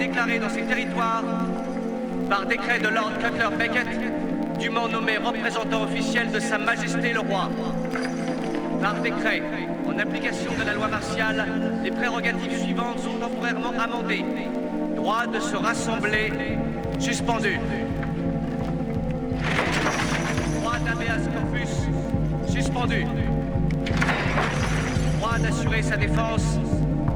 [0.00, 1.22] déclaré dans ces territoires
[2.30, 7.50] par décret de Lord Cutler Beckett, dûment nommé représentant officiel de Sa Majesté le Roi.
[8.80, 9.42] Par décret,
[9.86, 11.46] en application de la loi martiale,
[11.84, 14.24] les prérogatives suivantes sont temporairement amendées.
[14.96, 16.32] Droit de se rassembler
[16.98, 17.60] suspendu.
[20.60, 23.04] Droit d'habeas corpus suspendu.
[25.18, 26.58] Droit d'assurer sa défense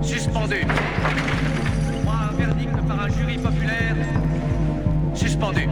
[0.03, 0.67] suspendu.
[3.25, 3.97] Jury populaire
[5.15, 5.69] suspendu.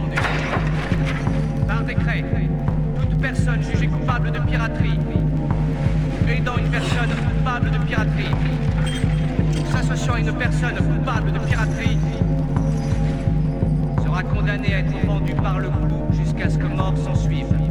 [1.67, 2.23] Par décret,
[2.99, 4.99] toute personne jugée coupable de piraterie,
[6.27, 8.35] aidant une personne coupable de piraterie,
[9.71, 11.97] s'associant à une personne coupable de piraterie,
[14.03, 17.62] sera condamnée à être pendue par le cou jusqu'à ce que mort s'en suive.